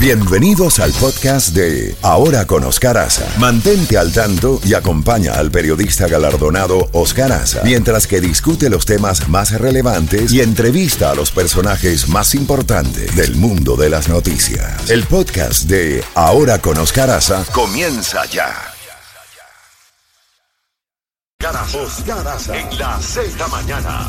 Bienvenidos 0.00 0.78
al 0.78 0.92
podcast 0.92 1.56
de 1.56 1.96
Ahora 2.02 2.46
con 2.46 2.62
Oscar 2.62 2.98
Aza. 2.98 3.26
Mantente 3.36 3.98
al 3.98 4.12
tanto 4.12 4.60
y 4.64 4.74
acompaña 4.74 5.32
al 5.32 5.50
periodista 5.50 6.06
galardonado 6.06 6.88
Oscar 6.92 7.32
Aza 7.32 7.62
mientras 7.64 8.06
que 8.06 8.20
discute 8.20 8.70
los 8.70 8.86
temas 8.86 9.28
más 9.28 9.60
relevantes 9.60 10.32
y 10.32 10.40
entrevista 10.40 11.10
a 11.10 11.16
los 11.16 11.32
personajes 11.32 12.08
más 12.08 12.36
importantes 12.36 13.16
del 13.16 13.34
mundo 13.34 13.74
de 13.74 13.90
las 13.90 14.08
noticias. 14.08 14.88
El 14.88 15.02
podcast 15.02 15.64
de 15.64 16.04
Ahora 16.14 16.60
con 16.60 16.78
Oscar 16.78 17.10
Aza 17.10 17.44
comienza 17.52 18.24
ya. 18.26 18.54
Oscar 21.74 22.28
Aza 22.28 22.56
en 22.56 22.78
la 22.78 23.00
Z 23.00 23.48
mañana 23.48 24.06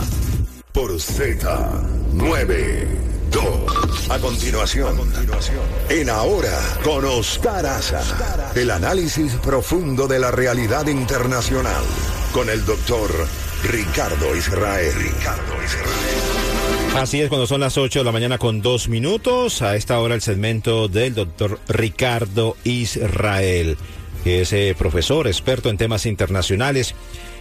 por 0.71 0.91
Z92. 0.91 3.08
A 4.09 4.17
continuación, 4.19 4.97
en 5.89 6.09
Ahora 6.09 6.57
con 6.83 7.05
Oscar 7.05 7.65
el 8.55 8.71
análisis 8.71 9.33
profundo 9.35 10.07
de 10.07 10.19
la 10.19 10.31
realidad 10.31 10.87
internacional 10.87 11.83
con 12.33 12.49
el 12.49 12.65
doctor 12.65 13.11
Ricardo 13.63 14.35
Israel. 14.35 14.93
Ricardo 14.95 15.63
Israel. 15.63 16.95
Así 16.95 17.21
es, 17.21 17.29
cuando 17.29 17.45
son 17.45 17.61
las 17.61 17.77
8 17.77 17.99
de 17.99 18.05
la 18.05 18.11
mañana 18.11 18.39
con 18.39 18.61
dos 18.61 18.89
minutos, 18.89 19.61
a 19.61 19.75
esta 19.75 19.99
hora 19.99 20.15
el 20.15 20.21
segmento 20.21 20.87
del 20.87 21.13
doctor 21.13 21.59
Ricardo 21.67 22.57
Israel, 22.63 23.77
que 24.23 24.41
es 24.41 24.53
eh, 24.53 24.75
profesor, 24.77 25.27
experto 25.27 25.69
en 25.69 25.77
temas 25.77 26.05
internacionales. 26.07 26.95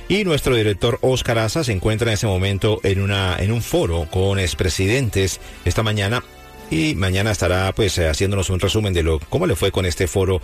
Y 0.09 0.25
nuestro 0.25 0.55
director 0.57 0.99
Oscar 1.03 1.39
Asa 1.39 1.65
se 1.65 1.73
encuentra 1.73 2.09
en 2.11 2.15
ese 2.15 2.27
momento 2.27 2.81
en, 2.83 3.03
una, 3.03 3.37
en 3.39 3.53
un 3.53 3.61
foro 3.61 4.09
con 4.11 4.39
expresidentes 4.39 5.39
esta 5.67 5.83
mañana 5.83 6.25
y 6.71 6.95
mañana 6.95 7.31
estará 7.31 7.71
pues 7.73 7.99
eh, 7.99 8.09
haciéndonos 8.09 8.49
un 8.49 8.59
resumen 8.59 8.95
de 8.95 9.03
lo 9.03 9.19
cómo 9.19 9.47
le 9.47 9.55
fue 9.55 9.71
con 9.71 9.85
este 9.85 10.07
foro 10.07 10.41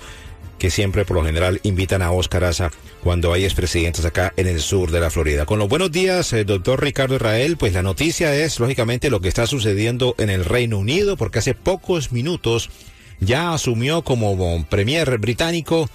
que 0.59 0.70
siempre 0.70 1.06
por 1.06 1.16
lo 1.16 1.24
general 1.24 1.60
invitan 1.62 2.02
a 2.02 2.10
Oscar 2.10 2.45
Asa 2.45 2.70
cuando 3.02 3.32
hay 3.32 3.45
expresidentes 3.45 4.04
acá 4.04 4.35
en 4.37 4.46
el 4.46 4.60
sur 4.60 4.90
de 4.90 5.01
la 5.01 5.10
Florida. 5.10 5.46
Con 5.46 5.59
los 5.59 5.68
buenos 5.68 5.90
días, 5.90 6.32
eh, 6.35 6.45
doctor 6.45 6.82
Ricardo 6.82 7.16
Israel, 7.16 7.57
pues 7.57 7.73
la 7.73 7.82
noticia 7.82 8.35
es 8.35 8.60
lógicamente 8.60 9.09
lo 9.09 9.20
que 9.20 9.29
está 9.29 9.46
sucediendo 9.46 10.15
en 10.18 10.29
el 10.29 10.45
Reino 10.45 10.79
Unido, 10.79 11.16
porque 11.16 11.38
hace 11.38 11.54
pocos 11.54 12.12
minutos 12.12 12.70
ya 13.20 13.52
asumió 13.54 14.02
como 14.02 14.65
premier 14.66 15.18
británico 15.18 15.88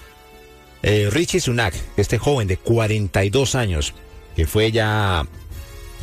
eh, 0.83 1.09
Richie 1.11 1.41
Sunak, 1.41 1.73
este 1.97 2.17
joven 2.17 2.47
de 2.47 2.57
42 2.57 3.55
años, 3.55 3.93
que 4.35 4.47
fue 4.47 4.71
ya 4.71 5.25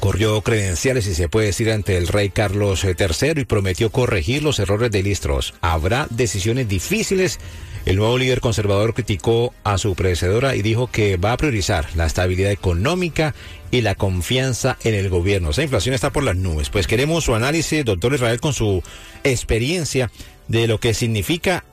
corrió 0.00 0.40
credenciales, 0.42 1.04
si 1.04 1.14
se 1.14 1.28
puede 1.28 1.46
decir, 1.46 1.70
ante 1.70 1.96
el 1.96 2.08
rey 2.08 2.30
Carlos 2.30 2.84
III 2.84 3.40
y 3.40 3.44
prometió 3.44 3.90
corregir 3.90 4.42
los 4.42 4.58
errores 4.58 4.90
de 4.90 5.02
Listros. 5.02 5.54
Habrá 5.60 6.06
decisiones 6.10 6.68
difíciles. 6.68 7.38
El 7.86 7.96
nuevo 7.96 8.18
líder 8.18 8.40
conservador 8.40 8.94
criticó 8.94 9.54
a 9.62 9.78
su 9.78 9.94
predecesora 9.94 10.56
y 10.56 10.62
dijo 10.62 10.88
que 10.88 11.16
va 11.16 11.32
a 11.32 11.36
priorizar 11.36 11.88
la 11.94 12.06
estabilidad 12.06 12.50
económica 12.50 13.34
y 13.70 13.80
la 13.80 13.94
confianza 13.94 14.76
en 14.82 14.94
el 14.94 15.08
gobierno. 15.08 15.50
Esa 15.50 15.62
inflación 15.62 15.94
está 15.94 16.12
por 16.12 16.24
las 16.24 16.36
nubes. 16.36 16.68
Pues 16.68 16.86
queremos 16.86 17.24
su 17.24 17.34
análisis, 17.34 17.84
doctor 17.84 18.12
Israel, 18.14 18.40
con 18.40 18.52
su 18.52 18.82
experiencia 19.22 20.10
de 20.48 20.66
lo 20.66 20.78
que 20.78 20.94
significa 20.94 21.64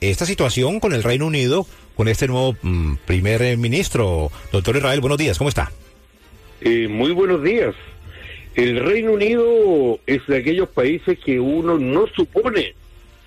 esta 0.00 0.26
situación 0.26 0.78
con 0.78 0.92
el 0.92 1.02
Reino 1.02 1.26
Unido 1.26 1.66
con 2.02 2.08
este 2.08 2.26
nuevo 2.26 2.56
mm, 2.62 2.96
primer 3.06 3.42
eh, 3.42 3.56
ministro. 3.56 4.32
Doctor 4.50 4.74
Israel, 4.74 5.00
buenos 5.00 5.18
días, 5.18 5.38
¿cómo 5.38 5.48
está? 5.48 5.70
Eh, 6.60 6.88
muy 6.88 7.12
buenos 7.12 7.44
días. 7.44 7.76
El 8.56 8.80
Reino 8.80 9.12
Unido 9.12 10.00
es 10.08 10.26
de 10.26 10.38
aquellos 10.38 10.68
países 10.70 11.16
que 11.20 11.38
uno 11.38 11.78
no 11.78 12.08
supone 12.08 12.74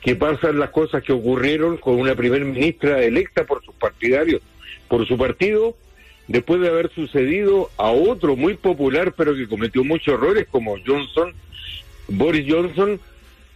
que 0.02 0.18
pasan 0.18 0.59
las 0.59 0.72
cosas 0.72 1.03
que 1.03 1.14
ocurrieron 1.14 1.78
con 1.78 1.96
una 1.96 2.16
primer 2.16 2.44
ministra 2.44 3.02
electa 3.02 3.46
por 3.46 3.64
sus 3.64 3.73
partidarios, 3.76 4.42
por 4.90 5.08
su 5.08 5.18
partido, 5.18 5.78
después 6.28 6.59
de 6.59 6.68
haber 6.68 6.92
sucedido 6.94 7.70
a 7.78 7.92
otro 7.92 8.36
muy 8.36 8.56
popular 8.56 9.13
pero 9.16 9.36
que 9.36 9.47
cometió 9.47 9.86
muchos 9.86 10.16
errores 10.16 10.47
como 10.52 10.75
Johnson, 10.86 11.34
Boris 12.09 12.46
Johnson, 12.46 13.00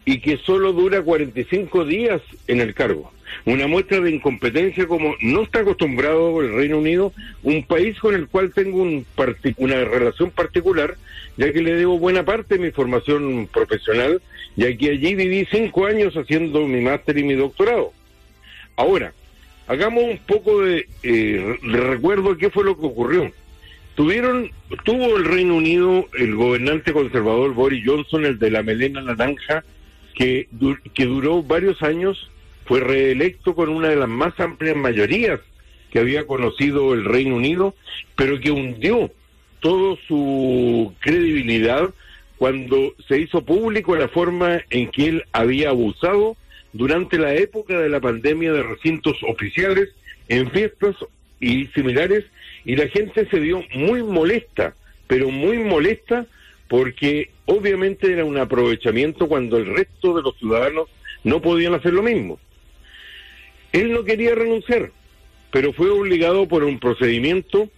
y 0.06 0.20
que 0.22 0.38
solo 0.38 0.74
dura 0.74 1.02
45 1.02 1.86
días 1.86 2.22
en 2.48 2.62
el 2.62 2.74
cargo. 2.74 3.12
Una 3.46 3.68
muestra 3.68 4.00
de 4.00 4.12
incompetencia 4.12 4.88
como 4.88 5.16
no 5.22 5.44
está 5.44 5.60
acostumbrado 5.60 6.42
el 6.42 6.54
Reino 6.54 6.80
Unido, 6.80 7.14
un 7.44 7.64
país 7.64 7.98
con 8.00 8.16
el 8.16 8.28
cual 8.28 8.52
tengo 8.54 8.82
un 8.82 9.06
una 9.58 9.84
relación 9.84 10.32
particular, 10.32 10.96
ya 11.38 11.54
que 11.54 11.62
le 11.62 11.76
debo 11.76 12.00
buena 12.00 12.26
parte 12.26 12.56
de 12.58 12.66
mi 12.66 12.72
formación 12.72 13.48
profesional, 13.52 14.22
ya 14.56 14.76
que 14.76 14.92
allí 14.92 15.16
viví 15.16 15.48
cinco 15.52 15.86
años 15.86 16.16
haciendo 16.16 16.68
mi 16.68 16.82
máster 16.82 17.18
y 17.18 17.24
mi 17.24 17.36
doctorado. 17.36 17.94
Ahora, 18.76 19.14
hagamos 19.68 20.04
un 20.04 20.18
poco 20.20 20.62
de, 20.62 20.88
eh, 21.04 21.58
recuerdo 21.62 22.34
de 22.34 22.40
qué 22.40 22.50
fue 22.50 22.64
lo 22.64 22.78
que 22.78 22.86
ocurrió. 22.86 23.32
Tuvieron, 23.96 24.50
tuvo 24.86 25.18
el 25.18 25.26
Reino 25.26 25.56
Unido 25.56 26.08
el 26.18 26.36
gobernante 26.36 26.94
conservador 26.94 27.54
Boris 27.54 27.84
Johnson, 27.86 28.26
el 28.26 28.40
de 28.40 28.50
la 28.50 28.64
melena 28.64 29.02
naranja, 29.02 29.64
que, 30.20 30.50
que 30.94 31.06
duró 31.06 31.42
varios 31.42 31.82
años, 31.82 32.30
fue 32.66 32.82
reelecto 32.82 33.56
con 33.56 33.70
una 33.70 33.88
de 33.88 33.96
las 33.96 34.10
más 34.10 34.38
amplias 34.38 34.76
mayorías 34.76 35.40
que 35.92 36.00
había 36.00 36.28
conocido 36.28 36.94
el 36.94 37.06
Reino 37.06 37.38
Unido, 37.38 37.74
pero 38.18 38.38
que 38.40 38.52
hundió 38.52 39.10
toda 39.62 39.96
su 40.08 40.94
credibilidad 41.00 41.90
cuando 42.38 42.94
se 43.08 43.18
hizo 43.20 43.46
público 43.46 43.96
la 43.96 44.10
forma 44.10 44.62
en 44.70 44.92
que 44.92 45.08
él 45.08 45.24
había 45.32 45.70
abusado 45.70 46.36
durante 46.74 47.18
la 47.18 47.34
época 47.34 47.80
de 47.80 47.90
la 47.90 48.02
pandemia 48.02 48.52
de 48.52 48.64
recintos 48.64 49.16
oficiales, 49.24 49.90
en 50.28 50.52
fiestas 50.52 50.98
y 51.40 51.68
similares, 51.68 52.26
y 52.66 52.76
la 52.76 52.90
gente 52.90 53.26
se 53.30 53.40
vio 53.40 53.64
muy 53.74 54.04
molesta, 54.04 54.76
pero 55.08 55.30
muy 55.30 55.60
molesta 55.60 56.28
porque 56.70 57.32
obviamente 57.46 58.14
era 58.14 58.24
un 58.24 58.38
aprovechamiento 58.38 59.28
cuando 59.28 59.58
el 59.58 59.66
resto 59.66 60.16
de 60.16 60.22
los 60.22 60.38
ciudadanos 60.38 60.88
no 61.24 61.42
podían 61.42 61.74
hacer 61.74 61.94
lo 61.94 62.04
mismo. 62.04 62.40
Él 63.74 63.92
no 63.92 64.06
quería 64.06 64.36
renunciar, 64.36 64.92
pero 65.52 65.74
fue 65.74 65.90
obligado 65.90 66.48
por 66.48 66.64
un 66.64 66.80
procedimiento 66.80 67.70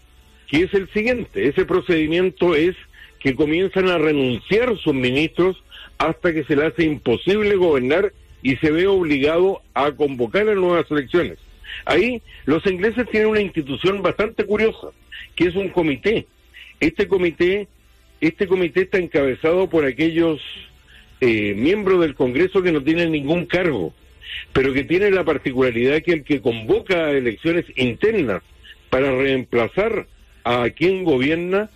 que 0.48 0.64
es 0.64 0.74
el 0.74 0.92
siguiente. 0.92 1.48
Ese 1.48 1.66
procedimiento 1.66 2.54
es 2.54 2.76
que 3.20 3.34
comienzan 3.34 3.88
a 3.88 3.98
renunciar 3.98 4.78
sus 4.78 4.94
ministros 4.94 5.64
hasta 5.98 6.34
que 6.34 6.44
se 6.44 6.58
le 6.58 6.66
hace 6.66 6.84
imposible 6.84 7.56
gobernar 7.56 8.12
y 8.44 8.58
se 8.58 8.72
ve 8.72 8.88
obligado 8.88 9.62
a 9.74 9.92
convocar 9.92 10.50
a 10.50 10.56
nuevas 10.56 10.90
elecciones. 10.92 11.38
Ahí 11.86 12.22
los 12.46 12.66
ingleses 12.66 13.10
tienen 13.10 13.30
una 13.30 13.42
institución 13.42 14.02
bastante 14.02 14.46
curiosa, 14.46 14.88
que 15.36 15.46
es 15.46 15.56
un 15.56 15.70
comité. 15.70 16.28
Este 16.82 17.08
comité 17.08 17.70
este 18.22 18.48
comité 18.48 18.82
está 18.82 19.00
encabezado 19.00 19.70
por 19.70 19.84
aquellos 19.86 20.40
eh, 21.20 21.54
miembros 21.56 22.02
del 22.02 22.16
Congreso 22.16 22.62
que 22.62 22.72
no 22.72 22.84
tienen 22.84 23.12
ningún 23.12 23.46
cargo, 23.46 23.94
pero 24.54 24.74
que 24.74 24.84
tienen 24.84 25.16
la 25.16 25.26
particularidad 25.26 26.02
que 26.04 26.14
el 26.14 26.24
que 26.24 26.42
convoca 26.42 27.06
a 27.06 27.12
elecciones 27.12 27.66
internas 27.76 28.44
para 28.90 29.12
reemplazar 29.12 30.08
a 30.44 30.70
quien 30.70 31.04
gobierna 31.04 31.70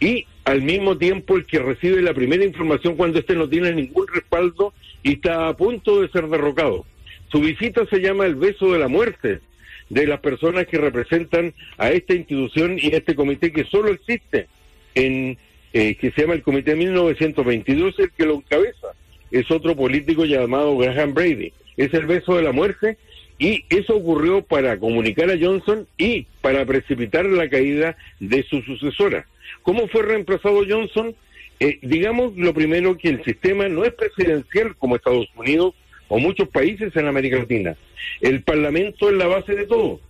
y 0.00 0.26
al 0.44 0.62
mismo 0.62 0.96
tiempo 0.96 1.36
el 1.36 1.46
que 1.46 1.58
recibe 1.58 2.02
la 2.02 2.14
primera 2.14 2.44
información 2.44 2.96
cuando 2.96 3.18
éste 3.18 3.34
no 3.34 3.48
tiene 3.48 3.72
ningún 3.72 4.06
respaldo 4.08 4.72
y 5.02 5.14
está 5.14 5.48
a 5.48 5.56
punto 5.56 6.00
de 6.02 6.08
ser 6.08 6.28
derrocado. 6.28 6.84
Su 7.30 7.40
visita 7.40 7.84
se 7.86 8.00
llama 8.00 8.26
el 8.26 8.34
beso 8.34 8.72
de 8.72 8.78
la 8.78 8.88
muerte 8.88 9.40
de 9.88 10.06
las 10.06 10.20
personas 10.20 10.66
que 10.66 10.78
representan 10.78 11.54
a 11.78 11.90
esta 11.90 12.14
institución 12.14 12.78
y 12.80 12.94
a 12.94 12.98
este 12.98 13.14
comité 13.14 13.52
que 13.52 13.64
solo 13.64 13.90
existe 13.90 14.48
en 14.94 15.38
eh, 15.78 15.94
que 15.94 16.10
se 16.10 16.22
llama 16.22 16.34
el 16.34 16.42
Comité 16.42 16.74
1922, 16.74 17.96
el 18.00 18.10
que 18.10 18.26
lo 18.26 18.34
encabeza. 18.34 18.88
Es 19.30 19.48
otro 19.48 19.76
político 19.76 20.24
llamado 20.24 20.76
Graham 20.76 21.14
Brady. 21.14 21.52
Es 21.76 21.94
el 21.94 22.06
beso 22.06 22.34
de 22.34 22.42
la 22.42 22.50
muerte 22.50 22.96
y 23.38 23.64
eso 23.70 23.94
ocurrió 23.94 24.42
para 24.42 24.76
comunicar 24.80 25.30
a 25.30 25.38
Johnson 25.40 25.86
y 25.96 26.26
para 26.40 26.66
precipitar 26.66 27.26
la 27.26 27.48
caída 27.48 27.96
de 28.18 28.42
su 28.42 28.60
sucesora. 28.62 29.26
¿Cómo 29.62 29.86
fue 29.86 30.02
reemplazado 30.02 30.64
Johnson? 30.68 31.14
Eh, 31.60 31.78
digamos 31.82 32.36
lo 32.36 32.52
primero 32.52 32.98
que 32.98 33.10
el 33.10 33.22
sistema 33.22 33.68
no 33.68 33.84
es 33.84 33.92
presidencial 33.92 34.74
como 34.76 34.96
Estados 34.96 35.28
Unidos 35.36 35.74
o 36.08 36.18
muchos 36.18 36.48
países 36.48 36.96
en 36.96 37.06
América 37.06 37.36
Latina. 37.36 37.76
El 38.20 38.42
Parlamento 38.42 39.10
es 39.10 39.14
la 39.14 39.28
base 39.28 39.54
de 39.54 39.66
todo. 39.66 40.00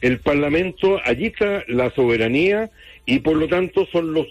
El 0.00 0.20
Parlamento, 0.20 1.02
allí 1.04 1.26
está 1.26 1.64
la 1.68 1.90
soberanía 1.90 2.70
y 3.04 3.18
por 3.18 3.36
lo 3.36 3.46
tanto 3.46 3.86
son 3.92 4.14
los 4.14 4.26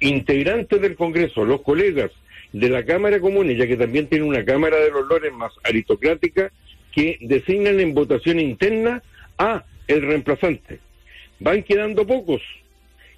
integrantes 0.00 0.80
del 0.80 0.96
Congreso, 0.96 1.44
los 1.44 1.62
colegas 1.62 2.10
de 2.52 2.68
la 2.68 2.84
Cámara 2.84 3.20
Común, 3.20 3.48
ya 3.54 3.66
que 3.66 3.76
también 3.76 4.06
tiene 4.06 4.24
una 4.24 4.44
Cámara 4.44 4.78
de 4.78 4.90
los 4.90 5.06
Lores 5.06 5.32
más 5.32 5.52
aristocrática, 5.64 6.50
que 6.92 7.18
designan 7.20 7.78
en 7.80 7.94
votación 7.94 8.40
interna 8.40 9.02
a 9.38 9.64
el 9.86 10.02
reemplazante. 10.02 10.80
Van 11.38 11.62
quedando 11.62 12.06
pocos 12.06 12.42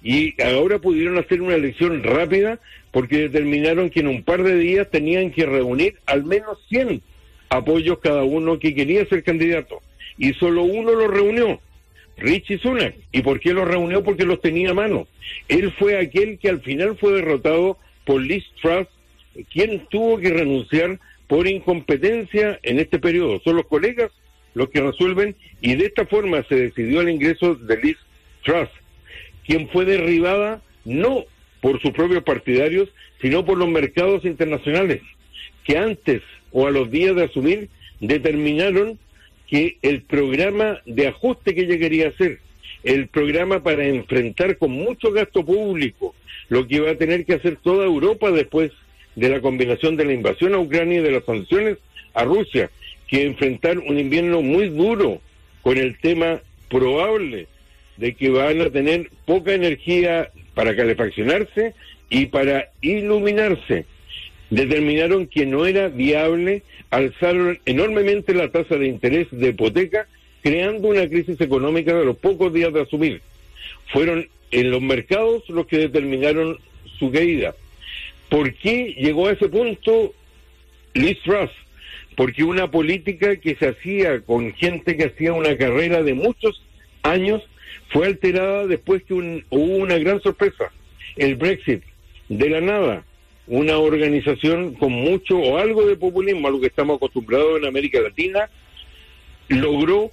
y 0.03 0.39
ahora 0.41 0.79
pudieron 0.79 1.17
hacer 1.17 1.41
una 1.41 1.55
elección 1.55 2.03
rápida 2.03 2.59
porque 2.91 3.17
determinaron 3.17 3.89
que 3.89 4.01
en 4.01 4.07
un 4.07 4.23
par 4.23 4.43
de 4.43 4.55
días 4.55 4.89
tenían 4.89 5.31
que 5.31 5.45
reunir 5.45 5.95
al 6.05 6.23
menos 6.23 6.59
100 6.69 7.01
apoyos 7.49 7.99
cada 7.99 8.23
uno 8.23 8.59
que 8.59 8.73
quería 8.73 9.05
ser 9.05 9.23
candidato. 9.23 9.81
Y 10.17 10.33
solo 10.33 10.63
uno 10.63 10.93
lo 10.93 11.07
reunió, 11.07 11.59
Richie 12.21 12.59
Sunak. 12.59 12.95
¿Y 13.11 13.21
por 13.21 13.39
qué 13.39 13.53
lo 13.53 13.65
reunió? 13.65 14.03
Porque 14.03 14.25
los 14.25 14.41
tenía 14.41 14.71
a 14.71 14.75
mano. 14.75 15.07
Él 15.47 15.71
fue 15.77 15.97
aquel 15.97 16.39
que 16.39 16.49
al 16.49 16.61
final 16.61 16.97
fue 16.97 17.13
derrotado 17.13 17.77
por 18.05 18.21
Liz 18.21 18.43
Truss, 18.61 18.87
quien 19.51 19.85
tuvo 19.89 20.17
que 20.19 20.29
renunciar 20.29 20.99
por 21.27 21.47
incompetencia 21.47 22.59
en 22.63 22.79
este 22.79 22.99
periodo. 22.99 23.41
Son 23.43 23.55
los 23.55 23.65
colegas 23.67 24.11
los 24.53 24.69
que 24.69 24.81
resuelven 24.81 25.35
y 25.61 25.75
de 25.75 25.85
esta 25.85 26.05
forma 26.05 26.43
se 26.43 26.55
decidió 26.55 27.01
el 27.01 27.09
ingreso 27.09 27.55
de 27.55 27.77
Liz 27.77 27.97
Truss, 28.43 28.69
quien 29.45 29.69
fue 29.69 29.85
derribada 29.85 30.61
no 30.83 31.25
por 31.61 31.81
sus 31.81 31.91
propios 31.91 32.23
partidarios, 32.23 32.89
sino 33.21 33.45
por 33.45 33.57
los 33.57 33.69
mercados 33.69 34.25
internacionales, 34.25 35.01
que 35.63 35.77
antes 35.77 36.21
o 36.51 36.67
a 36.67 36.71
los 36.71 36.91
días 36.91 37.15
de 37.15 37.25
asumir 37.25 37.69
determinaron 37.99 38.99
que 39.51 39.77
el 39.81 40.03
programa 40.03 40.81
de 40.85 41.09
ajuste 41.09 41.53
que 41.53 41.63
ella 41.63 41.77
quería 41.77 42.07
hacer, 42.07 42.39
el 42.85 43.07
programa 43.07 43.61
para 43.61 43.85
enfrentar 43.85 44.57
con 44.57 44.71
mucho 44.71 45.11
gasto 45.11 45.45
público 45.45 46.15
lo 46.47 46.65
que 46.65 46.77
iba 46.77 46.89
a 46.89 46.95
tener 46.95 47.25
que 47.25 47.33
hacer 47.33 47.57
toda 47.57 47.85
Europa 47.85 48.31
después 48.31 48.71
de 49.15 49.27
la 49.27 49.41
combinación 49.41 49.97
de 49.97 50.05
la 50.05 50.13
invasión 50.13 50.53
a 50.53 50.59
Ucrania 50.59 50.99
y 50.99 51.03
de 51.03 51.11
las 51.11 51.25
sanciones 51.25 51.77
a 52.13 52.23
Rusia, 52.23 52.71
que 53.07 53.25
enfrentar 53.25 53.77
un 53.77 53.99
invierno 53.99 54.41
muy 54.41 54.69
duro 54.69 55.21
con 55.61 55.77
el 55.77 55.97
tema 55.99 56.41
probable 56.69 57.47
de 57.97 58.15
que 58.15 58.29
van 58.29 58.61
a 58.61 58.69
tener 58.69 59.09
poca 59.25 59.53
energía 59.53 60.31
para 60.55 60.75
calefaccionarse 60.77 61.73
y 62.09 62.27
para 62.27 62.69
iluminarse. 62.79 63.85
Determinaron 64.49 65.27
que 65.27 65.45
no 65.45 65.65
era 65.65 65.89
viable, 65.89 66.63
alzaron 66.91 67.59
enormemente 67.65 68.33
la 68.33 68.51
tasa 68.51 68.75
de 68.75 68.87
interés 68.87 69.27
de 69.31 69.49
hipoteca, 69.49 70.07
creando 70.43 70.89
una 70.89 71.07
crisis 71.07 71.39
económica 71.41 71.93
de 71.93 72.05
los 72.05 72.17
pocos 72.17 72.53
días 72.53 72.73
de 72.73 72.81
asumir. 72.81 73.21
Fueron 73.91 74.27
en 74.51 74.71
los 74.71 74.81
mercados 74.81 75.49
los 75.49 75.65
que 75.65 75.77
determinaron 75.77 76.59
su 76.99 77.11
caída. 77.11 77.55
¿Por 78.29 78.53
qué 78.53 78.93
llegó 78.97 79.27
a 79.27 79.33
ese 79.33 79.49
punto 79.49 80.13
Liz 80.93 81.19
Truss? 81.23 81.49
Porque 82.15 82.43
una 82.43 82.69
política 82.69 83.37
que 83.37 83.55
se 83.55 83.69
hacía 83.69 84.19
con 84.21 84.53
gente 84.53 84.97
que 84.97 85.05
hacía 85.05 85.33
una 85.33 85.57
carrera 85.57 86.03
de 86.03 86.13
muchos 86.13 86.61
años 87.03 87.41
fue 87.89 88.07
alterada 88.07 88.67
después 88.67 89.03
que 89.03 89.13
hubo 89.13 89.43
una 89.49 89.97
gran 89.97 90.21
sorpresa, 90.21 90.71
el 91.15 91.35
Brexit, 91.35 91.83
de 92.29 92.49
la 92.49 92.61
nada, 92.61 93.05
una 93.47 93.77
organización 93.77 94.75
con 94.75 94.91
mucho 94.91 95.37
o 95.37 95.57
algo 95.57 95.85
de 95.85 95.95
populismo, 95.95 96.47
a 96.47 96.51
lo 96.51 96.59
que 96.59 96.67
estamos 96.67 96.97
acostumbrados 96.97 97.59
en 97.59 97.65
América 97.65 97.99
Latina, 97.99 98.49
logró 99.49 100.11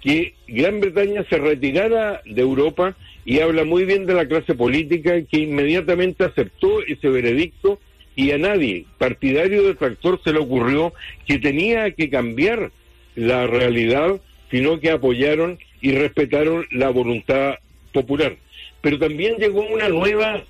que 0.00 0.34
Gran 0.46 0.80
Bretaña 0.80 1.24
se 1.28 1.38
retirara 1.38 2.22
de 2.24 2.42
Europa 2.42 2.96
y 3.24 3.40
habla 3.40 3.64
muy 3.64 3.84
bien 3.84 4.06
de 4.06 4.14
la 4.14 4.26
clase 4.26 4.54
política 4.54 5.20
que 5.22 5.38
inmediatamente 5.38 6.24
aceptó 6.24 6.82
ese 6.82 7.08
veredicto 7.08 7.78
y 8.14 8.30
a 8.30 8.38
nadie 8.38 8.86
partidario 8.98 9.64
del 9.64 9.76
tractor 9.76 10.20
se 10.24 10.32
le 10.32 10.38
ocurrió 10.38 10.92
que 11.26 11.38
tenía 11.38 11.90
que 11.90 12.08
cambiar 12.08 12.70
la 13.14 13.46
realidad, 13.46 14.20
sino 14.50 14.80
que 14.80 14.90
apoyaron 14.90 15.58
y 15.80 15.92
respetaron 15.92 16.66
la 16.70 16.90
voluntad 16.90 17.56
popular. 17.92 18.36
Pero 18.80 18.98
también 18.98 19.36
llegó 19.36 19.66
una 19.66 19.88
nueva 19.88 20.44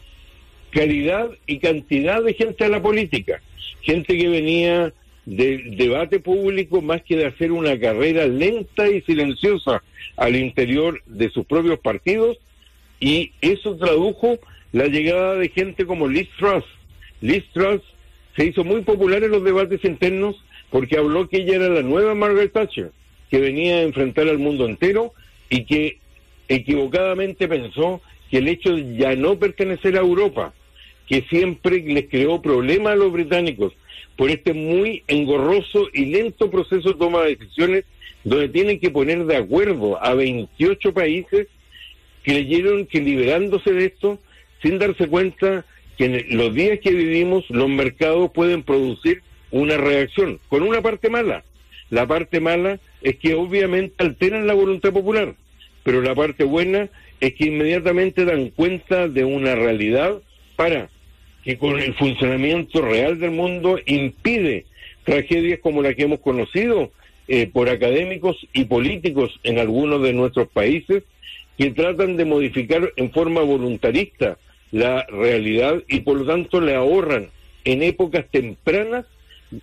calidad 0.76 1.30
y 1.46 1.58
cantidad 1.58 2.22
de 2.22 2.34
gente 2.34 2.66
a 2.66 2.68
la 2.68 2.82
política, 2.82 3.40
gente 3.80 4.18
que 4.18 4.28
venía 4.28 4.92
del 5.24 5.74
debate 5.78 6.20
público 6.20 6.82
más 6.82 7.00
que 7.02 7.16
de 7.16 7.24
hacer 7.24 7.50
una 7.50 7.80
carrera 7.80 8.26
lenta 8.26 8.86
y 8.86 9.00
silenciosa 9.00 9.82
al 10.18 10.36
interior 10.36 11.02
de 11.06 11.30
sus 11.30 11.46
propios 11.46 11.80
partidos 11.80 12.36
y 13.00 13.32
eso 13.40 13.76
tradujo 13.76 14.38
la 14.72 14.86
llegada 14.86 15.36
de 15.36 15.48
gente 15.48 15.86
como 15.86 16.08
Liz 16.08 16.28
Truss. 16.38 16.64
Liz 17.22 17.44
Truss 17.54 17.80
se 18.36 18.44
hizo 18.44 18.62
muy 18.62 18.82
popular 18.82 19.24
en 19.24 19.30
los 19.30 19.44
debates 19.44 19.82
internos 19.82 20.36
porque 20.68 20.98
habló 20.98 21.26
que 21.26 21.38
ella 21.38 21.56
era 21.56 21.68
la 21.70 21.82
nueva 21.82 22.14
Margaret 22.14 22.52
Thatcher, 22.52 22.92
que 23.30 23.40
venía 23.40 23.76
a 23.76 23.82
enfrentar 23.82 24.28
al 24.28 24.38
mundo 24.38 24.66
entero 24.66 25.14
y 25.48 25.64
que 25.64 26.00
equivocadamente 26.48 27.48
pensó 27.48 28.02
que 28.30 28.38
el 28.38 28.48
hecho 28.48 28.76
de 28.76 28.96
ya 28.98 29.16
no 29.16 29.38
pertenecer 29.38 29.96
a 29.96 30.00
Europa, 30.00 30.52
que 31.06 31.22
siempre 31.28 31.80
les 31.82 32.08
creó 32.08 32.42
problemas 32.42 32.94
a 32.94 32.96
los 32.96 33.12
británicos 33.12 33.72
por 34.16 34.30
este 34.30 34.54
muy 34.54 35.02
engorroso 35.06 35.88
y 35.92 36.06
lento 36.06 36.50
proceso 36.50 36.90
de 36.90 36.98
toma 36.98 37.22
de 37.22 37.36
decisiones, 37.36 37.84
donde 38.24 38.48
tienen 38.48 38.80
que 38.80 38.90
poner 38.90 39.24
de 39.24 39.36
acuerdo 39.36 40.02
a 40.02 40.14
28 40.14 40.92
países, 40.92 41.48
creyeron 42.22 42.86
que 42.86 43.00
liberándose 43.00 43.72
de 43.72 43.86
esto, 43.86 44.18
sin 44.62 44.78
darse 44.78 45.06
cuenta 45.06 45.64
que 45.96 46.06
en 46.06 46.36
los 46.36 46.54
días 46.54 46.80
que 46.80 46.90
vivimos 46.90 47.44
los 47.50 47.68
mercados 47.68 48.30
pueden 48.32 48.62
producir 48.62 49.22
una 49.50 49.76
reacción, 49.76 50.40
con 50.48 50.62
una 50.62 50.82
parte 50.82 51.08
mala. 51.08 51.44
La 51.90 52.06
parte 52.06 52.40
mala 52.40 52.80
es 53.02 53.16
que 53.16 53.34
obviamente 53.34 53.94
alteran 53.98 54.46
la 54.46 54.54
voluntad 54.54 54.92
popular, 54.92 55.36
pero 55.84 56.02
la 56.02 56.14
parte 56.14 56.42
buena 56.42 56.88
es 57.20 57.34
que 57.34 57.46
inmediatamente 57.46 58.24
dan 58.24 58.48
cuenta 58.48 59.08
de 59.08 59.24
una 59.24 59.54
realidad 59.54 60.20
para 60.56 60.90
que 61.46 61.58
con 61.58 61.78
el 61.78 61.94
funcionamiento 61.94 62.82
real 62.82 63.20
del 63.20 63.30
mundo 63.30 63.78
impide 63.86 64.66
tragedias 65.04 65.60
como 65.60 65.80
la 65.80 65.94
que 65.94 66.02
hemos 66.02 66.18
conocido 66.18 66.90
eh, 67.28 67.46
por 67.46 67.68
académicos 67.68 68.36
y 68.52 68.64
políticos 68.64 69.38
en 69.44 69.60
algunos 69.60 70.02
de 70.02 70.12
nuestros 70.12 70.48
países 70.48 71.04
que 71.56 71.70
tratan 71.70 72.16
de 72.16 72.24
modificar 72.24 72.92
en 72.96 73.12
forma 73.12 73.42
voluntarista 73.42 74.38
la 74.72 75.06
realidad 75.06 75.84
y 75.86 76.00
por 76.00 76.18
lo 76.18 76.26
tanto 76.26 76.60
le 76.60 76.74
ahorran 76.74 77.28
en 77.64 77.84
épocas 77.84 78.26
tempranas 78.28 79.06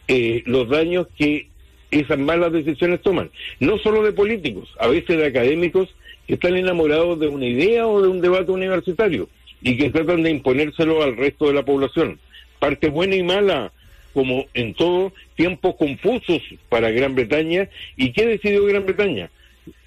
eh, 0.08 0.42
los 0.46 0.70
daños 0.70 1.08
que 1.18 1.50
esas 1.92 2.18
malas 2.18 2.54
decisiones 2.54 3.02
toman. 3.02 3.30
No 3.60 3.78
solo 3.78 4.04
de 4.04 4.14
políticos, 4.14 4.74
a 4.80 4.88
veces 4.88 5.18
de 5.18 5.26
académicos 5.26 5.94
que 6.28 6.36
están 6.36 6.56
enamorados 6.56 7.20
de 7.20 7.28
una 7.28 7.46
idea 7.46 7.86
o 7.88 8.02
de 8.02 8.08
un 8.08 8.22
debate 8.22 8.54
universitario 8.54 9.28
y 9.64 9.78
que 9.78 9.90
tratan 9.90 10.24
de 10.24 10.30
imponérselo 10.30 11.02
al 11.02 11.16
resto 11.16 11.48
de 11.48 11.54
la 11.54 11.64
población. 11.64 12.20
Parte 12.60 12.90
buena 12.90 13.16
y 13.16 13.24
mala, 13.24 13.72
como 14.14 14.46
en 14.54 14.74
todo, 14.74 15.14
tiempos 15.36 15.76
confusos 15.76 16.42
para 16.70 16.92
Gran 16.92 17.16
Bretaña. 17.16 17.70
¿Y 17.96 18.12
qué 18.12 18.28
decidió 18.28 18.66
Gran 18.66 18.86
Bretaña? 18.86 19.30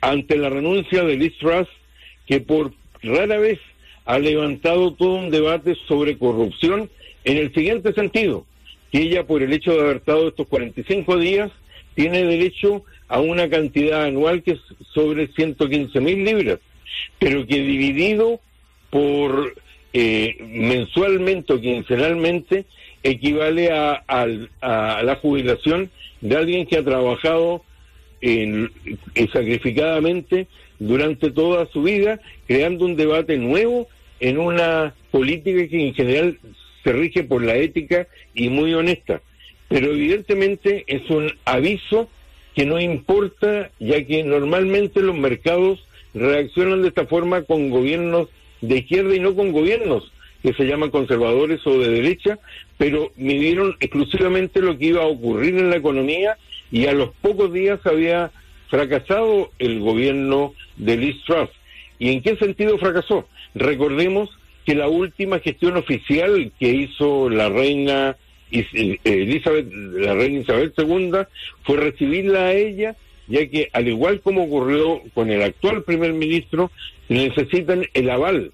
Ante 0.00 0.38
la 0.38 0.48
renuncia 0.48 1.04
de 1.04 1.16
Liz 1.16 1.36
Truss, 1.38 1.68
que 2.26 2.40
por 2.40 2.72
rara 3.02 3.38
vez 3.38 3.60
ha 4.06 4.18
levantado 4.18 4.92
todo 4.94 5.14
un 5.14 5.30
debate 5.30 5.76
sobre 5.86 6.16
corrupción 6.16 6.88
en 7.24 7.36
el 7.36 7.52
siguiente 7.52 7.92
sentido, 7.92 8.46
que 8.90 9.02
ella 9.02 9.26
por 9.26 9.42
el 9.42 9.52
hecho 9.52 9.74
de 9.74 9.80
haber 9.80 9.96
estado 9.96 10.28
estos 10.28 10.46
45 10.48 11.18
días 11.18 11.50
tiene 11.94 12.24
derecho 12.24 12.84
a 13.08 13.20
una 13.20 13.48
cantidad 13.48 14.04
anual 14.04 14.42
que 14.42 14.52
es 14.52 14.60
sobre 14.94 15.26
115 15.28 16.00
mil 16.00 16.24
libras, 16.24 16.60
pero 17.18 17.46
que 17.46 17.60
dividido 17.60 18.40
por 18.90 19.54
eh, 19.98 20.36
mensualmente 20.42 21.54
o 21.54 21.58
quincenalmente 21.58 22.66
equivale 23.02 23.70
a, 23.72 24.04
la 24.60 25.18
jubilación 25.22 25.90
de 26.20 26.36
alguien 26.36 26.66
que 26.66 26.76
ha 26.76 26.84
trabajado 26.84 27.64
eh, 28.20 28.68
sacrificadamente 29.32 30.48
durante 30.78 31.30
toda 31.30 31.64
su 31.72 31.82
vida, 31.82 32.20
creando 32.46 32.84
un 32.84 32.96
debate 32.96 33.38
nuevo 33.38 33.88
en 34.20 34.36
una 34.36 34.94
política 35.10 35.66
que 35.66 35.88
en 35.88 35.94
general 35.94 36.38
se 36.84 36.92
rige 36.92 37.24
por 37.24 37.42
la 37.42 37.56
ética 37.56 38.06
y 38.34 38.50
muy 38.50 38.74
honesta. 38.74 39.22
Pero 39.68 39.92
evidentemente 39.92 40.84
es 40.88 41.08
un 41.08 41.32
aviso 41.46 42.10
que 42.54 42.66
no 42.66 42.78
importa, 42.78 43.70
ya 43.80 44.04
que 44.04 44.24
normalmente 44.24 45.00
los 45.00 45.16
mercados 45.16 45.86
reaccionan 46.12 46.82
de 46.82 46.88
esta 46.88 47.06
forma 47.06 47.44
con 47.44 47.70
gobiernos 47.70 48.28
de 48.60 48.78
izquierda 48.78 49.14
y 49.14 49.20
no 49.20 49.34
con 49.34 49.52
gobiernos 49.52 50.12
que 50.42 50.52
se 50.52 50.64
llaman 50.64 50.90
conservadores 50.90 51.66
o 51.66 51.78
de 51.78 51.90
derecha, 51.90 52.38
pero 52.78 53.10
midieron 53.16 53.76
exclusivamente 53.80 54.60
lo 54.60 54.78
que 54.78 54.86
iba 54.86 55.02
a 55.02 55.06
ocurrir 55.06 55.56
en 55.56 55.70
la 55.70 55.76
economía 55.76 56.36
y 56.70 56.86
a 56.86 56.92
los 56.92 57.10
pocos 57.20 57.52
días 57.52 57.80
había 57.84 58.30
fracasado 58.68 59.50
el 59.58 59.80
gobierno 59.80 60.54
de 60.76 60.96
Liz 60.96 61.16
Truss. 61.24 61.50
¿Y 61.98 62.10
en 62.10 62.22
qué 62.22 62.36
sentido 62.36 62.78
fracasó? 62.78 63.26
Recordemos 63.54 64.30
que 64.64 64.74
la 64.74 64.88
última 64.88 65.38
gestión 65.38 65.76
oficial 65.76 66.52
que 66.58 66.68
hizo 66.68 67.30
la 67.30 67.48
reina 67.48 68.16
y 68.50 68.64
Elizabeth, 69.04 69.66
la 69.72 70.14
reina 70.14 70.40
Isabel 70.40 70.72
II, 70.76 71.12
fue 71.64 71.76
recibirla 71.76 72.46
a 72.46 72.52
ella, 72.52 72.96
ya 73.28 73.46
que 73.48 73.68
al 73.72 73.88
igual 73.88 74.20
como 74.20 74.44
ocurrió 74.44 75.02
con 75.14 75.30
el 75.30 75.42
actual 75.42 75.82
primer 75.82 76.12
ministro, 76.12 76.70
necesitan 77.08 77.86
el 77.94 78.10
aval 78.10 78.52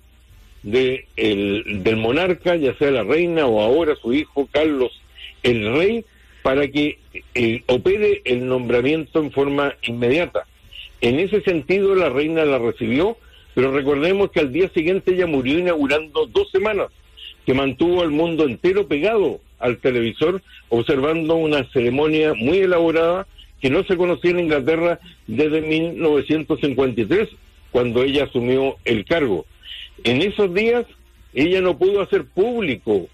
de 0.63 1.07
el, 1.17 1.83
del 1.83 1.97
monarca, 1.97 2.57
ya 2.57 2.75
sea 2.77 2.91
la 2.91 3.03
reina 3.03 3.47
o 3.47 3.61
ahora 3.61 3.97
su 3.97 4.13
hijo 4.13 4.49
Carlos 4.51 4.93
el 5.43 5.75
rey, 5.75 6.05
para 6.43 6.69
que 6.69 6.99
eh, 7.35 7.63
opere 7.67 8.23
el 8.25 8.47
nombramiento 8.47 9.21
en 9.21 9.31
forma 9.31 9.75
inmediata. 9.83 10.47
En 11.01 11.19
ese 11.19 11.41
sentido, 11.43 11.95
la 11.95 12.11
reina 12.11 12.45
la 12.45 12.59
recibió, 12.59 13.17
pero 13.55 13.73
recordemos 13.73 14.31
que 14.31 14.41
al 14.41 14.53
día 14.53 14.71
siguiente 14.73 15.15
ella 15.15 15.27
murió 15.27 15.59
inaugurando 15.59 16.27
dos 16.27 16.51
semanas, 16.51 16.89
que 17.45 17.55
mantuvo 17.55 18.03
al 18.03 18.11
mundo 18.11 18.45
entero 18.45 18.87
pegado 18.87 19.41
al 19.59 19.79
televisor, 19.79 20.43
observando 20.69 21.37
una 21.37 21.65
ceremonia 21.73 22.35
muy 22.35 22.59
elaborada 22.59 23.27
que 23.63 23.71
no 23.71 23.85
se 23.85 23.97
conocía 23.97 24.33
en 24.33 24.41
Inglaterra 24.41 24.99
desde 25.29 25.63
1953, 25.63 27.29
cuando 27.71 28.03
ella 28.03 28.25
asumió 28.25 28.77
el 28.85 29.05
cargo. 29.05 29.47
En 30.03 30.21
esos 30.21 30.53
días, 30.53 30.85
ella 31.33 31.61
no 31.61 31.79
pudo 31.79 32.03
hacer 32.03 32.25
público 32.25 33.09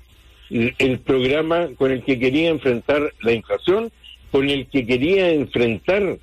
el 0.50 0.99
programa 1.00 1.69
con 1.76 1.93
el 1.93 2.02
que 2.02 2.19
quería 2.19 2.49
enfrentar 2.49 3.12
la 3.21 3.33
inflación, 3.33 3.93
con 4.31 4.49
el 4.49 4.67
que 4.67 4.87
quería 4.87 5.31
enfrentar 5.31 6.19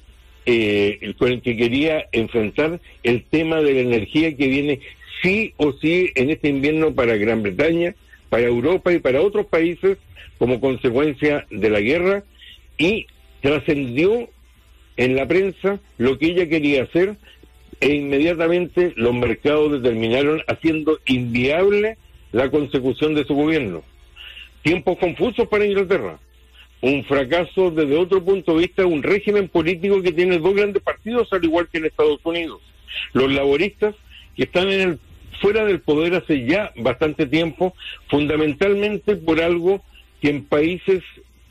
eh, 0.48 1.14
con 1.18 1.32
el 1.32 1.42
que 1.42 1.58
quería 1.58 2.06
enfrentar 2.12 2.80
el 3.02 3.24
tema 3.24 3.62
de 3.62 3.74
la 3.74 3.80
energía 3.80 4.36
que 4.36 4.48
viene 4.48 4.80
sí 5.24 5.54
o 5.58 5.74
sí 5.74 6.12
en 6.14 6.30
este 6.30 6.50
invierno 6.50 6.94
para 6.94 7.18
Gran 7.18 7.42
Bretaña, 7.42 7.96
para 8.30 8.46
Europa 8.46 8.94
y 8.94 9.00
para 9.00 9.22
otros 9.22 9.48
países 9.48 9.98
como 10.38 10.60
consecuencia 10.60 11.48
de 11.50 11.70
la 11.70 11.80
guerra 11.80 12.24
y 12.78 13.08
trascendió 13.46 14.28
en 14.98 15.16
la 15.16 15.28
prensa 15.28 15.80
lo 16.00 16.18
que 16.18 16.32
ella 16.32 16.50
quería 16.50 16.82
hacer 16.82 17.16
e 17.80 17.94
inmediatamente 17.94 18.92
los 18.96 19.14
mercados 19.14 19.72
determinaron 19.72 20.42
haciendo 20.48 20.98
inviable 21.06 22.00
la 22.32 22.50
consecución 22.50 23.14
de 23.14 23.24
su 23.24 23.36
gobierno. 23.36 23.84
Tiempos 24.64 24.98
confusos 24.98 25.48
para 25.48 25.64
Inglaterra. 25.64 26.18
Un 26.82 27.04
fracaso 27.04 27.70
desde 27.70 27.96
otro 27.96 28.26
punto 28.26 28.56
de 28.56 28.62
vista, 28.62 28.88
un 28.88 29.04
régimen 29.04 29.48
político 29.48 30.02
que 30.02 30.12
tiene 30.12 30.40
dos 30.40 30.56
grandes 30.56 30.82
partidos, 30.82 31.32
al 31.32 31.44
igual 31.44 31.68
que 31.72 31.78
en 31.78 31.86
Estados 31.86 32.20
Unidos. 32.24 32.62
Los 33.14 33.32
laboristas, 33.32 33.94
que 34.36 34.44
están 34.44 34.70
en 34.70 34.82
el, 34.82 35.00
fuera 35.40 35.66
del 35.66 35.82
poder 35.82 36.16
hace 36.16 36.48
ya 36.48 36.72
bastante 36.78 37.28
tiempo, 37.28 37.76
fundamentalmente 38.10 39.16
por 39.16 39.40
algo 39.40 39.84
que 40.20 40.30
en 40.30 40.46
países 40.46 41.04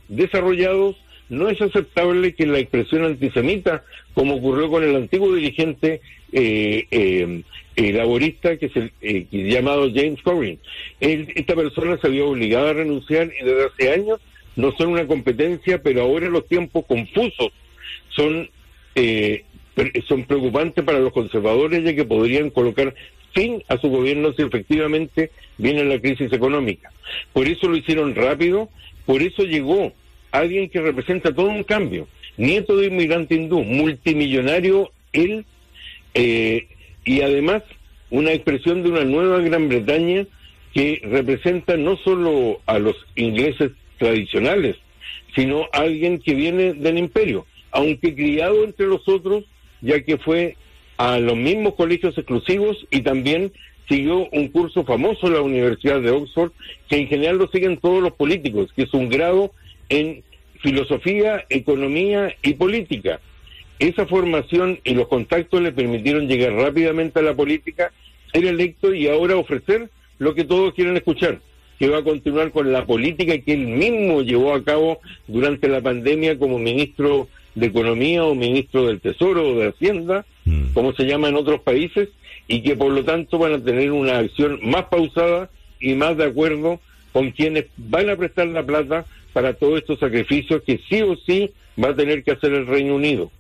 desarrollados 0.08 0.96
no 1.28 1.48
es 1.48 1.60
aceptable 1.60 2.34
que 2.34 2.46
la 2.46 2.58
expresión 2.58 3.04
antisemita, 3.04 3.84
como 4.14 4.36
ocurrió 4.36 4.70
con 4.70 4.84
el 4.84 4.94
antiguo 4.96 5.34
dirigente 5.34 6.00
eh, 6.32 6.86
eh, 6.90 7.42
eh 7.76 7.92
laborista 7.92 8.56
que 8.56 8.66
es 8.66 8.76
el 8.76 8.92
eh, 9.00 9.26
llamado 9.30 9.90
James 9.92 10.20
Corbyn. 10.22 10.58
esta 11.00 11.54
persona 11.54 11.98
se 11.98 12.06
había 12.06 12.24
obligado 12.24 12.68
a 12.68 12.72
renunciar 12.72 13.30
y 13.40 13.44
desde 13.44 13.66
hace 13.66 13.92
años 13.92 14.20
no 14.56 14.72
son 14.72 14.88
una 14.88 15.06
competencia, 15.06 15.82
pero 15.82 16.02
ahora 16.02 16.28
los 16.28 16.46
tiempos 16.46 16.84
confusos 16.86 17.52
son 18.10 18.48
son 20.06 20.22
preocupantes 20.22 20.84
para 20.84 21.00
los 21.00 21.12
conservadores 21.12 21.82
ya 21.82 21.96
que 21.96 22.04
podrían 22.04 22.50
colocar 22.50 22.94
fin 23.34 23.64
a 23.66 23.76
su 23.76 23.88
gobierno 23.88 24.32
si 24.32 24.42
efectivamente 24.42 25.32
viene 25.58 25.84
la 25.84 26.00
crisis 26.00 26.32
económica. 26.32 26.92
Por 27.32 27.48
eso 27.48 27.68
lo 27.68 27.76
hicieron 27.76 28.14
rápido, 28.14 28.70
por 29.04 29.20
eso 29.20 29.42
llegó 29.42 29.92
alguien 30.34 30.68
que 30.68 30.80
representa 30.80 31.32
todo 31.32 31.46
un 31.46 31.62
cambio, 31.62 32.08
nieto 32.36 32.76
de 32.76 32.88
inmigrante 32.88 33.36
hindú, 33.36 33.62
multimillonario 33.62 34.90
él, 35.12 35.44
eh, 36.14 36.66
y 37.04 37.20
además 37.20 37.62
una 38.10 38.32
expresión 38.32 38.82
de 38.82 38.90
una 38.90 39.04
nueva 39.04 39.38
Gran 39.38 39.68
Bretaña 39.68 40.26
que 40.72 41.00
representa 41.04 41.76
no 41.76 41.96
solo 41.98 42.60
a 42.66 42.80
los 42.80 42.96
ingleses 43.14 43.70
tradicionales, 43.98 44.76
sino 45.36 45.68
alguien 45.72 46.18
que 46.18 46.34
viene 46.34 46.74
del 46.74 46.98
imperio, 46.98 47.46
aunque 47.70 48.16
criado 48.16 48.64
entre 48.64 48.86
los 48.86 49.08
otros, 49.08 49.44
ya 49.82 50.02
que 50.02 50.18
fue 50.18 50.56
a 50.96 51.20
los 51.20 51.36
mismos 51.36 51.74
colegios 51.74 52.18
exclusivos 52.18 52.86
y 52.90 53.02
también 53.02 53.52
siguió 53.88 54.28
un 54.30 54.48
curso 54.48 54.84
famoso 54.84 55.28
en 55.28 55.34
la 55.34 55.42
Universidad 55.42 56.00
de 56.00 56.10
Oxford, 56.10 56.50
que 56.88 56.96
en 56.96 57.06
general 57.06 57.38
lo 57.38 57.48
siguen 57.48 57.76
todos 57.76 58.02
los 58.02 58.14
políticos, 58.14 58.72
que 58.74 58.82
es 58.82 58.94
un 58.94 59.08
grado 59.08 59.52
en 59.88 60.22
filosofía, 60.60 61.44
economía 61.50 62.34
y 62.42 62.54
política. 62.54 63.20
Esa 63.78 64.06
formación 64.06 64.78
y 64.84 64.94
los 64.94 65.08
contactos 65.08 65.60
le 65.60 65.72
permitieron 65.72 66.26
llegar 66.26 66.52
rápidamente 66.54 67.18
a 67.18 67.22
la 67.22 67.34
política, 67.34 67.92
ser 68.32 68.46
electo 68.46 68.94
y 68.94 69.08
ahora 69.08 69.36
ofrecer 69.36 69.90
lo 70.18 70.34
que 70.34 70.44
todos 70.44 70.74
quieren 70.74 70.96
escuchar, 70.96 71.40
que 71.78 71.88
va 71.88 71.98
a 71.98 72.04
continuar 72.04 72.50
con 72.50 72.72
la 72.72 72.86
política 72.86 73.36
que 73.38 73.52
él 73.52 73.66
mismo 73.66 74.22
llevó 74.22 74.54
a 74.54 74.64
cabo 74.64 75.00
durante 75.26 75.68
la 75.68 75.80
pandemia 75.80 76.38
como 76.38 76.58
ministro 76.58 77.28
de 77.54 77.66
Economía 77.66 78.24
o 78.24 78.34
ministro 78.34 78.86
del 78.86 79.00
Tesoro 79.00 79.48
o 79.48 79.58
de 79.58 79.68
Hacienda, 79.68 80.24
mm. 80.44 80.72
como 80.72 80.92
se 80.94 81.04
llama 81.04 81.28
en 81.28 81.36
otros 81.36 81.60
países, 81.60 82.08
y 82.48 82.62
que 82.62 82.76
por 82.76 82.92
lo 82.92 83.04
tanto 83.04 83.38
van 83.38 83.54
a 83.54 83.62
tener 83.62 83.92
una 83.92 84.18
acción 84.18 84.60
más 84.62 84.84
pausada 84.84 85.50
y 85.80 85.94
más 85.94 86.16
de 86.16 86.24
acuerdo 86.24 86.80
con 87.12 87.30
quienes 87.30 87.66
van 87.76 88.10
a 88.10 88.16
prestar 88.16 88.48
la 88.48 88.64
plata 88.64 89.06
para 89.34 89.52
todos 89.52 89.80
estos 89.80 89.98
sacrificios 89.98 90.62
que 90.62 90.80
sí 90.88 91.02
o 91.02 91.16
sí 91.26 91.50
va 91.82 91.90
a 91.90 91.96
tener 91.96 92.24
que 92.24 92.30
hacer 92.30 92.54
el 92.54 92.66
Reino 92.66 92.94
Unido. 92.94 93.30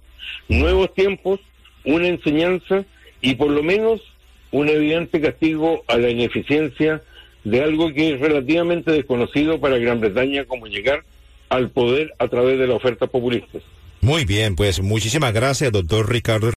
Nuevos 0.48 0.92
tiempos, 0.92 1.40
una 1.84 2.08
enseñanza 2.08 2.84
y 3.22 3.36
por 3.36 3.50
lo 3.50 3.62
menos 3.62 4.02
un 4.50 4.68
evidente 4.68 5.20
castigo 5.20 5.84
a 5.88 5.96
la 5.96 6.10
ineficiencia 6.10 7.00
de 7.44 7.62
algo 7.62 7.92
que 7.94 8.14
es 8.14 8.20
relativamente 8.20 8.90
desconocido 8.92 9.60
para 9.60 9.78
Gran 9.78 10.00
Bretaña 10.00 10.44
como 10.44 10.66
llegar 10.66 11.04
al 11.48 11.70
poder 11.70 12.12
a 12.18 12.28
través 12.28 12.58
de 12.58 12.66
las 12.66 12.76
ofertas 12.76 13.08
populistas. 13.08 13.62
Muy 14.00 14.26
bien, 14.26 14.54
pues 14.54 14.82
muchísimas 14.82 15.32
gracias, 15.32 15.72
doctor 15.72 16.10
Ricardo. 16.10 16.50